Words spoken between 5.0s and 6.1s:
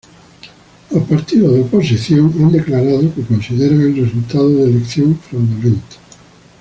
fraudulento.